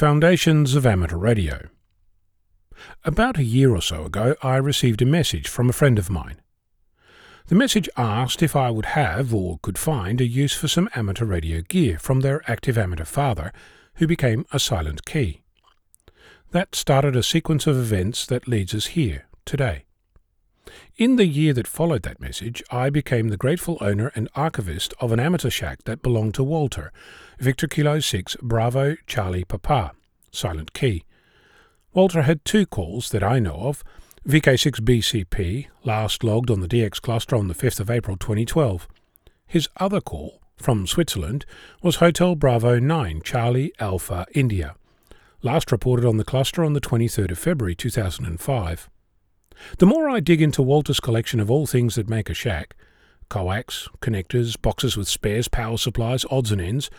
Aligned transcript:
Foundations 0.00 0.74
of 0.74 0.86
Amateur 0.86 1.18
Radio. 1.18 1.68
About 3.04 3.36
a 3.36 3.44
year 3.44 3.74
or 3.74 3.82
so 3.82 4.06
ago, 4.06 4.34
I 4.42 4.56
received 4.56 5.02
a 5.02 5.04
message 5.04 5.46
from 5.46 5.68
a 5.68 5.74
friend 5.74 5.98
of 5.98 6.08
mine. 6.08 6.40
The 7.48 7.54
message 7.54 7.86
asked 7.98 8.42
if 8.42 8.56
I 8.56 8.70
would 8.70 8.96
have 8.96 9.34
or 9.34 9.58
could 9.60 9.76
find 9.76 10.18
a 10.18 10.26
use 10.26 10.54
for 10.54 10.68
some 10.68 10.88
amateur 10.94 11.26
radio 11.26 11.60
gear 11.60 11.98
from 11.98 12.20
their 12.20 12.40
active 12.50 12.78
amateur 12.78 13.04
father, 13.04 13.52
who 13.96 14.06
became 14.06 14.46
a 14.54 14.58
silent 14.58 15.04
key. 15.04 15.42
That 16.52 16.74
started 16.74 17.14
a 17.14 17.22
sequence 17.22 17.66
of 17.66 17.76
events 17.76 18.24
that 18.24 18.48
leads 18.48 18.74
us 18.74 18.86
here 18.96 19.26
today. 19.44 19.84
In 21.00 21.16
the 21.16 21.24
year 21.24 21.54
that 21.54 21.66
followed 21.66 22.02
that 22.02 22.20
message, 22.20 22.62
I 22.70 22.90
became 22.90 23.28
the 23.28 23.38
grateful 23.38 23.78
owner 23.80 24.12
and 24.14 24.28
archivist 24.34 24.92
of 25.00 25.12
an 25.12 25.18
amateur 25.18 25.48
shack 25.48 25.84
that 25.84 26.02
belonged 26.02 26.34
to 26.34 26.44
Walter, 26.44 26.92
Victor 27.38 27.66
Kilo 27.66 28.00
6 28.00 28.36
Bravo 28.42 28.96
Charlie 29.06 29.44
Papa, 29.44 29.92
Silent 30.30 30.74
Key. 30.74 31.04
Walter 31.94 32.20
had 32.20 32.44
two 32.44 32.66
calls 32.66 33.08
that 33.12 33.22
I 33.22 33.38
know 33.38 33.54
of 33.54 33.82
VK6BCP, 34.28 35.68
last 35.84 36.22
logged 36.22 36.50
on 36.50 36.60
the 36.60 36.68
DX 36.68 37.00
cluster 37.00 37.34
on 37.34 37.48
the 37.48 37.54
5th 37.54 37.80
of 37.80 37.90
April 37.90 38.18
2012. 38.18 38.86
His 39.46 39.70
other 39.78 40.02
call, 40.02 40.42
from 40.58 40.86
Switzerland, 40.86 41.46
was 41.82 41.96
Hotel 41.96 42.34
Bravo 42.34 42.78
9 42.78 43.22
Charlie 43.24 43.72
Alpha 43.80 44.26
India, 44.34 44.74
last 45.40 45.72
reported 45.72 46.04
on 46.04 46.18
the 46.18 46.24
cluster 46.24 46.62
on 46.62 46.74
the 46.74 46.78
23rd 46.82 47.30
of 47.30 47.38
February 47.38 47.74
2005. 47.74 48.90
The 49.78 49.86
more 49.86 50.08
I 50.08 50.20
dig 50.20 50.40
into 50.40 50.62
Walter's 50.62 51.00
collection 51.00 51.40
of 51.40 51.50
all 51.50 51.66
things 51.66 51.94
that 51.94 52.08
make 52.08 52.30
a 52.30 52.34
shack 52.34 52.76
coax, 53.28 53.88
connectors, 54.00 54.60
boxes 54.60 54.96
with 54.96 55.06
spares, 55.06 55.48
power 55.48 55.78
supplies, 55.78 56.24
odds 56.30 56.50
and 56.50 56.60
ends 56.60 56.90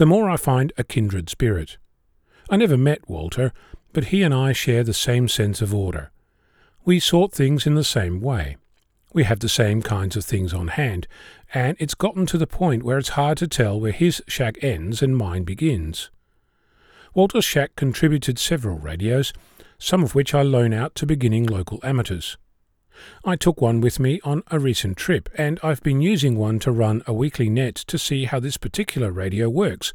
the 0.00 0.06
more 0.06 0.30
I 0.30 0.38
find 0.38 0.72
a 0.78 0.84
kindred 0.84 1.28
spirit. 1.28 1.76
I 2.48 2.56
never 2.56 2.78
met 2.78 3.08
Walter, 3.08 3.52
but 3.92 4.06
he 4.06 4.22
and 4.22 4.32
I 4.32 4.52
share 4.52 4.82
the 4.82 4.94
same 4.94 5.28
sense 5.28 5.60
of 5.60 5.74
order. 5.74 6.10
We 6.86 7.00
sort 7.00 7.32
things 7.32 7.66
in 7.66 7.74
the 7.74 7.84
same 7.84 8.22
way. 8.22 8.56
We 9.12 9.24
have 9.24 9.40
the 9.40 9.48
same 9.48 9.82
kinds 9.82 10.16
of 10.16 10.24
things 10.24 10.54
on 10.54 10.68
hand, 10.68 11.06
and 11.52 11.76
it's 11.78 11.94
gotten 11.94 12.24
to 12.26 12.38
the 12.38 12.46
point 12.46 12.82
where 12.82 12.96
it's 12.96 13.10
hard 13.10 13.36
to 13.38 13.46
tell 13.46 13.78
where 13.78 13.92
his 13.92 14.22
shack 14.26 14.56
ends 14.62 15.02
and 15.02 15.16
mine 15.16 15.44
begins. 15.44 16.10
Walter's 17.12 17.44
shack 17.44 17.76
contributed 17.76 18.38
several 18.38 18.78
radios, 18.78 19.32
some 19.80 20.04
of 20.04 20.14
which 20.14 20.34
I 20.34 20.42
loan 20.42 20.72
out 20.72 20.94
to 20.96 21.06
beginning 21.06 21.46
local 21.46 21.80
amateurs. 21.82 22.36
I 23.24 23.34
took 23.34 23.60
one 23.60 23.80
with 23.80 23.98
me 23.98 24.20
on 24.22 24.42
a 24.50 24.58
recent 24.58 24.96
trip, 24.96 25.28
and 25.36 25.58
I've 25.62 25.82
been 25.82 26.02
using 26.02 26.36
one 26.36 26.58
to 26.60 26.70
run 26.70 27.02
a 27.06 27.14
weekly 27.14 27.48
net 27.48 27.74
to 27.74 27.98
see 27.98 28.26
how 28.26 28.38
this 28.38 28.58
particular 28.58 29.10
radio 29.10 29.48
works 29.48 29.92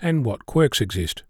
and 0.00 0.24
what 0.24 0.46
quirks 0.46 0.80
exist. 0.80 1.24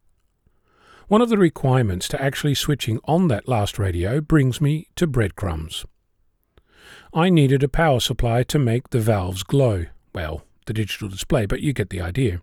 One 1.09 1.23
of 1.23 1.31
the 1.31 1.39
requirements 1.39 2.07
to 2.09 2.23
actually 2.23 2.55
switching 2.55 3.01
on 3.05 3.29
that 3.29 3.49
last 3.49 3.79
radio 3.79 4.21
brings 4.21 4.61
me 4.61 4.89
to 4.97 5.07
breadcrumbs. 5.07 5.87
I 7.13 7.31
needed 7.31 7.63
a 7.63 7.69
power 7.69 8.01
supply 8.01 8.43
to 8.45 8.59
make 8.59 8.91
the 8.91 9.01
valves 9.01 9.43
glow. 9.43 9.87
Well, 10.15 10.45
the 10.67 10.73
digital 10.73 11.09
display, 11.09 11.47
but 11.47 11.61
you 11.61 11.73
get 11.73 11.91
the 11.91 12.01
idea. 12.01 12.43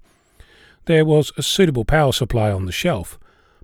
There 0.85 1.05
was 1.05 1.31
a 1.37 1.43
suitable 1.43 1.85
power 1.85 2.13
supply 2.13 2.51
on 2.51 2.65
the 2.65 2.71
shelf, 2.71 3.19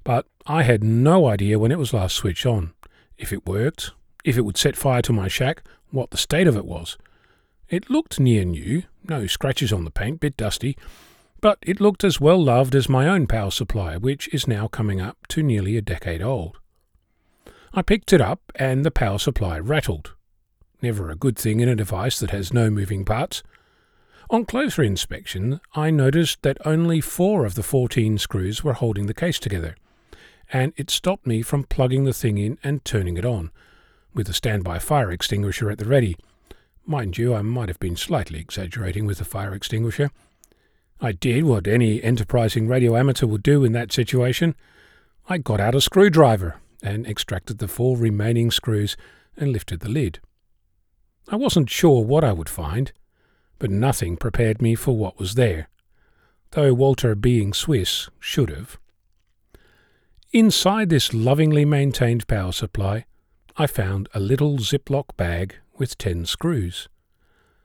but 0.08 0.26
I 0.46 0.64
had 0.64 0.86
no 0.86 1.28
idea 1.28 1.60
when 1.60 1.70
it 1.70 1.78
was 1.78 1.94
last 1.94 2.16
switched 2.16 2.46
on, 2.46 2.74
if 3.18 3.34
it 3.34 3.46
worked, 3.46 3.92
if 4.24 4.38
it 4.38 4.46
would 4.46 4.56
set 4.56 4.78
fire 4.78 5.02
to 5.02 5.12
my 5.12 5.28
shack, 5.28 5.64
what 5.92 6.12
the 6.12 6.18
state 6.18 6.48
of 6.48 6.56
it 6.56 6.64
was. 6.64 6.98
It 7.68 7.90
looked 7.90 8.18
near 8.18 8.46
new, 8.46 8.84
no 9.04 9.28
scratches 9.28 9.74
on 9.74 9.84
the 9.84 9.92
paint, 9.92 10.22
bit 10.22 10.38
dusty, 10.38 10.78
but 11.42 11.60
it 11.62 11.82
looked 11.82 12.06
as 12.06 12.22
well 12.22 12.42
loved 12.42 12.74
as 12.74 12.88
my 12.88 13.06
own 13.06 13.28
power 13.28 13.52
supply, 13.52 13.98
which 13.98 14.34
is 14.34 14.48
now 14.48 14.70
coming 14.70 15.02
up 15.02 15.28
to 15.28 15.44
nearly 15.44 15.76
a 15.76 15.82
decade 15.82 16.22
old. 16.22 16.56
I 17.74 17.82
picked 17.82 18.14
it 18.14 18.22
up 18.22 18.40
and 18.56 18.86
the 18.86 18.92
power 18.92 19.20
supply 19.20 19.60
rattled. 19.60 20.14
Never 20.82 21.10
a 21.10 21.18
good 21.18 21.38
thing 21.38 21.60
in 21.60 21.68
a 21.68 21.76
device 21.76 22.18
that 22.22 22.32
has 22.32 22.54
no 22.54 22.70
moving 22.70 23.04
parts. 23.04 23.44
On 24.30 24.46
closer 24.46 24.84
inspection, 24.84 25.60
I 25.76 25.92
noticed 25.92 26.44
that 26.44 26.66
only 26.66 27.02
four 27.02 27.44
of 27.44 27.56
the 27.56 27.64
14 27.64 28.18
screws 28.18 28.64
were 28.64 28.72
holding 28.72 29.08
the 29.08 29.14
case 29.14 29.38
together 29.38 29.76
and 30.52 30.74
it 30.78 30.90
stopped 30.90 31.28
me 31.28 31.42
from 31.42 31.64
plugging 31.64 32.06
the 32.06 32.14
thing 32.14 32.38
in 32.38 32.58
and 32.64 32.84
turning 32.86 33.18
it 33.18 33.26
on, 33.26 33.52
with 34.14 34.30
a 34.30 34.34
standby 34.34 34.80
fire 34.80 35.12
extinguisher 35.12 35.70
at 35.70 35.78
the 35.78 35.86
ready. 35.86 36.18
Mind 36.86 37.18
you, 37.18 37.34
I 37.34 37.42
might 37.42 37.68
have 37.68 37.80
been 37.80 37.98
slightly 37.98 38.40
exaggerating 38.40 39.06
with 39.06 39.18
the 39.18 39.26
fire 39.26 39.54
extinguisher. 39.54 40.10
I 41.02 41.12
did 41.12 41.44
what 41.44 41.68
any 41.68 42.02
enterprising 42.02 42.68
radio 42.68 42.96
amateur 42.96 43.28
would 43.28 43.44
do 43.44 43.64
in 43.64 43.74
that 43.74 43.92
situation. 43.92 44.56
I 45.30 45.38
got 45.38 45.60
out 45.60 45.76
a 45.76 45.82
screwdriver 45.82 46.56
and 46.82 47.06
extracted 47.06 47.58
the 47.58 47.68
four 47.68 47.98
remaining 47.98 48.52
screws 48.52 48.96
and 49.36 49.52
lifted 49.52 49.82
the 49.82 49.90
lid. 49.90 50.20
I 51.28 51.36
wasn't 51.36 51.70
sure 51.70 52.04
what 52.04 52.24
I 52.24 52.32
would 52.32 52.50
find, 52.50 52.94
but 53.60 53.70
nothing 53.70 54.16
prepared 54.18 54.62
me 54.62 54.76
for 54.76 54.96
what 54.96 55.20
was 55.20 55.36
there, 55.36 55.68
though 56.52 56.74
Walter, 56.74 57.16
being 57.16 57.54
Swiss, 57.54 58.10
should 58.20 58.50
have. 58.50 58.80
Inside 60.38 60.90
this 60.90 61.16
lovingly 61.16 61.66
maintained 61.66 62.28
power 62.28 62.52
supply, 62.52 63.06
I 63.56 63.66
found 63.66 64.08
a 64.14 64.20
little 64.20 64.60
Ziploc 64.60 65.18
bag 65.18 65.56
with 65.80 65.98
ten 65.98 66.28
screws, 66.28 66.88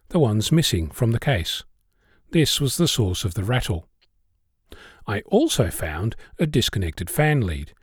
the 0.09 0.19
ones 0.19 0.51
missing 0.51 0.89
from 0.89 1.11
the 1.11 1.21
case. 1.21 1.65
This 2.31 2.63
was 2.63 2.79
the 2.79 2.89
source 2.89 3.27
of 3.27 3.35
the 3.35 3.45
rattle. 3.45 3.91
I 5.07 5.21
also 5.27 5.69
found 5.69 6.17
a 6.39 6.47
disconnected 6.47 7.11
fan 7.11 7.43
lead. 7.43 7.75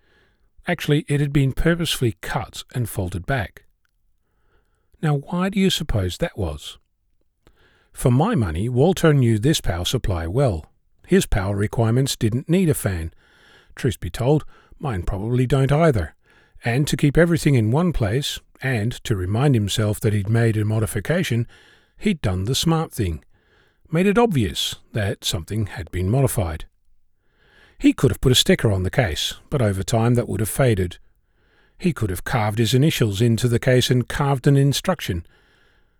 Actually, 0.67 1.05
it 1.07 1.19
had 1.19 1.31
been 1.31 1.53
purposefully 1.53 2.15
cut 2.21 2.63
and 2.73 2.89
folded 2.89 3.27
back. 3.27 3.65
Now, 5.03 5.17
why 5.17 5.49
do 5.49 5.59
you 5.59 5.69
suppose 5.69 6.17
that 6.17 6.35
was? 6.35 6.79
For 7.93 8.09
my 8.09 8.33
money, 8.33 8.67
Walter 8.67 9.13
knew 9.13 9.37
this 9.37 9.61
power 9.61 9.85
supply 9.85 10.25
well. 10.25 10.65
His 11.05 11.27
power 11.27 11.55
requirements 11.55 12.15
didn't 12.15 12.49
need 12.49 12.69
a 12.69 12.73
fan. 12.73 13.13
Truth 13.79 14.01
be 14.01 14.09
told, 14.09 14.43
Mine 14.77 15.03
probably 15.03 15.47
don't 15.47 15.71
either. 15.71 16.13
And 16.65 16.85
to 16.89 16.97
keep 16.97 17.17
everything 17.17 17.55
in 17.55 17.71
one 17.71 17.93
place, 17.93 18.37
and 18.61 18.91
to 19.05 19.15
remind 19.15 19.55
himself 19.55 20.01
that 20.01 20.11
he'd 20.11 20.27
made 20.27 20.57
a 20.57 20.65
modification, 20.65 21.47
he'd 21.97 22.19
done 22.19 22.43
the 22.43 22.55
smart 22.55 22.91
thing. 22.91 23.23
Made 23.89 24.05
it 24.05 24.17
obvious 24.17 24.75
that 24.91 25.23
something 25.23 25.67
had 25.67 25.89
been 25.91 26.09
modified. 26.09 26.65
He 27.77 27.93
could 27.93 28.11
have 28.11 28.19
put 28.19 28.33
a 28.33 28.35
sticker 28.35 28.69
on 28.69 28.83
the 28.83 28.91
case, 28.91 29.35
but 29.49 29.61
over 29.61 29.81
time 29.81 30.15
that 30.15 30.27
would 30.27 30.41
have 30.41 30.49
faded. 30.49 30.97
He 31.77 31.93
could 31.93 32.09
have 32.09 32.25
carved 32.25 32.59
his 32.59 32.73
initials 32.73 33.21
into 33.21 33.47
the 33.47 33.59
case 33.59 33.89
and 33.89 34.09
carved 34.09 34.45
an 34.45 34.57
instruction. 34.57 35.25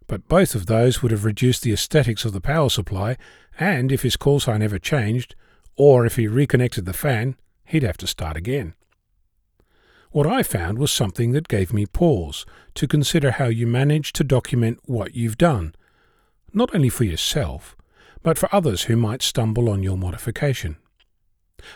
But 0.06 0.28
both 0.28 0.54
of 0.54 0.66
those 0.66 1.02
would 1.02 1.14
have 1.14 1.24
reduced 1.24 1.62
the 1.62 1.72
aesthetics 1.72 2.26
of 2.26 2.34
the 2.34 2.42
power 2.42 2.70
supply, 2.70 3.16
and 3.58 3.90
if 3.90 4.02
his 4.02 4.18
call 4.18 4.42
sign 4.42 4.62
ever 4.62 4.80
changed, 4.80 5.34
or 5.78 6.06
if 6.06 6.18
he 6.18 6.28
reconnected 6.28 6.84
the 6.84 6.92
fan, 6.92 7.38
he'd 7.70 7.84
have 7.84 7.98
to 7.98 8.08
start 8.08 8.36
again. 8.36 8.74
What 10.12 10.26
I 10.26 10.42
found 10.42 10.80
was 10.80 10.92
something 10.92 11.34
that 11.34 11.48
gave 11.48 11.72
me 11.72 11.86
pause 11.86 12.46
to 12.74 12.88
consider 12.88 13.32
how 13.32 13.46
you 13.46 13.68
manage 13.68 14.12
to 14.14 14.24
document 14.24 14.80
what 14.86 15.16
you've 15.16 15.38
done, 15.38 15.76
not 16.52 16.74
only 16.74 16.90
for 16.90 17.04
yourself, 17.04 17.76
but 18.24 18.38
for 18.38 18.54
others 18.54 18.84
who 18.84 18.96
might 18.96 19.22
stumble 19.22 19.70
on 19.70 19.84
your 19.84 19.98
modification. 19.98 20.78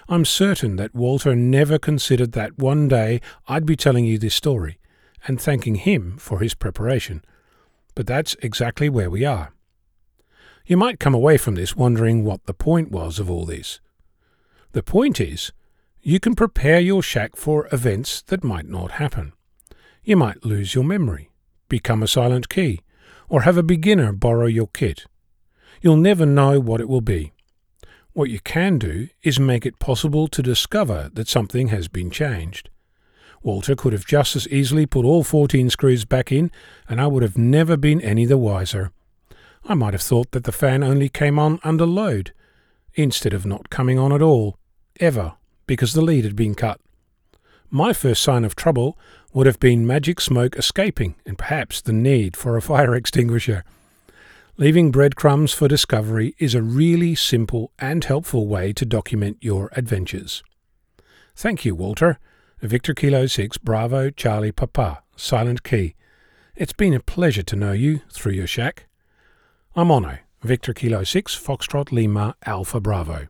I'm 0.10 0.26
certain 0.26 0.78
that 0.78 0.96
Walter 0.96 1.36
never 1.36 1.78
considered 1.78 2.32
that 2.32 2.58
one 2.58 2.88
day 2.88 3.22
I'd 3.48 3.66
be 3.66 3.76
telling 3.76 4.06
you 4.06 4.18
this 4.18 4.34
story 4.34 4.80
and 5.28 5.40
thanking 5.40 5.76
him 5.76 6.18
for 6.18 6.40
his 6.40 6.56
preparation, 6.56 7.24
but 7.94 8.08
that's 8.08 8.36
exactly 8.42 8.90
where 8.90 9.10
we 9.10 9.26
are. 9.26 9.54
You 10.66 10.78
might 10.78 11.00
come 11.00 11.14
away 11.14 11.38
from 11.38 11.56
this 11.56 11.76
wondering 11.76 12.24
what 12.24 12.46
the 12.46 12.54
point 12.54 12.90
was 12.90 13.20
of 13.20 13.30
all 13.30 13.46
this. 13.46 13.80
The 14.72 14.84
point 14.84 15.22
is 15.22 15.52
you 16.06 16.20
can 16.20 16.36
prepare 16.36 16.82
your 16.82 17.02
shack 17.02 17.38
for 17.38 17.70
events 17.72 18.22
that 18.24 18.44
might 18.44 18.68
not 18.68 18.92
happen. 18.92 19.32
You 20.04 20.18
might 20.18 20.44
lose 20.44 20.76
your 20.76 20.84
memory, 20.84 21.30
become 21.70 22.04
a 22.04 22.10
silent 22.10 22.50
key, 22.50 22.82
or 23.30 23.44
have 23.44 23.56
a 23.56 23.64
beginner 23.64 24.12
borrow 24.12 24.48
your 24.48 24.68
kit. 24.68 25.06
You'll 25.82 25.96
never 25.96 26.26
know 26.26 26.60
what 26.60 26.82
it 26.82 26.90
will 26.90 27.02
be. 27.02 27.32
What 28.12 28.30
you 28.30 28.42
can 28.42 28.78
do 28.78 29.08
is 29.24 29.40
make 29.40 29.66
it 29.66 29.80
possible 29.80 30.28
to 30.28 30.44
discover 30.44 31.10
that 31.14 31.30
something 31.30 31.70
has 31.70 31.88
been 31.88 32.12
changed. 32.12 32.70
Walter 33.42 33.74
could 33.74 33.94
have 33.94 34.06
just 34.06 34.36
as 34.36 34.48
easily 34.50 34.86
put 34.86 35.06
all 35.06 35.24
14 35.24 35.70
screws 35.70 36.04
back 36.04 36.34
in, 36.34 36.52
and 36.90 37.00
I 37.00 37.08
would 37.08 37.24
have 37.24 37.38
never 37.38 37.78
been 37.78 38.02
any 38.02 38.26
the 38.26 38.38
wiser. 38.38 38.92
I 39.64 39.74
might 39.74 39.94
have 39.94 40.02
thought 40.02 40.32
that 40.32 40.44
the 40.44 40.52
fan 40.52 40.84
only 40.84 41.08
came 41.08 41.40
on 41.40 41.62
under 41.64 41.86
load, 41.86 42.34
instead 42.94 43.32
of 43.34 43.46
not 43.46 43.70
coming 43.70 43.98
on 43.98 44.12
at 44.12 44.22
all, 44.22 44.58
ever 45.00 45.36
because 45.68 45.94
the 45.94 46.02
lead 46.02 46.24
had 46.24 46.36
been 46.36 46.56
cut. 46.56 46.80
My 47.70 47.94
first 47.94 48.22
sign 48.22 48.46
of 48.46 48.56
trouble 48.56 48.98
would 49.34 49.48
have 49.48 49.60
been 49.60 49.88
magic 49.88 50.22
smoke 50.22 50.56
escaping 50.58 51.16
and 51.26 51.38
perhaps 51.38 51.82
the 51.82 51.94
need 51.94 52.38
for 52.38 52.56
a 52.56 52.62
fire 52.62 52.94
extinguisher. 52.96 53.64
Leaving 54.58 54.92
breadcrumbs 54.92 55.52
for 55.54 55.68
discovery 55.68 56.36
is 56.38 56.54
a 56.54 56.62
really 56.62 57.16
simple 57.16 57.72
and 57.80 58.06
helpful 58.06 58.46
way 58.48 58.72
to 58.74 58.86
document 58.86 59.38
your 59.42 59.70
adventures. 59.74 60.44
Thank 61.36 61.66
you, 61.66 61.74
Walter. 61.74 62.20
Victor 62.62 62.94
Kilo 62.94 63.26
6, 63.26 63.58
Bravo, 63.58 64.10
Charlie, 64.10 64.54
Papa, 64.54 65.04
Silent 65.18 65.64
Key. 65.64 65.96
It's 66.56 66.72
been 66.72 66.94
a 66.94 67.02
pleasure 67.02 67.44
to 67.44 67.56
know 67.56 67.74
you 67.74 68.02
through 68.12 68.34
your 68.34 68.48
shack. 68.48 68.86
I'm 69.76 69.90
Onno, 69.90 70.20
Victor 70.44 70.74
Kilo 70.74 71.04
6, 71.04 71.38
Foxtrot, 71.38 71.92
Lima, 71.92 72.36
Alpha, 72.46 72.80
Bravo. 72.80 73.22